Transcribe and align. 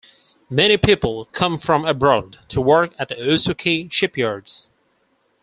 Many 0.49 0.77
people 0.77 1.25
come 1.25 1.59
from 1.59 1.85
abroad 1.85 2.39
to 2.47 2.59
work 2.59 2.95
at 2.97 3.11
Usuki 3.11 3.87
shipyards. 3.93 4.71